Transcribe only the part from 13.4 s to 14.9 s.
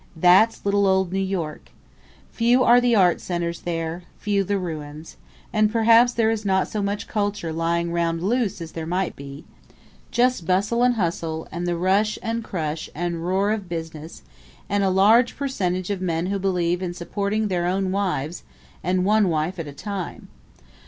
of business and a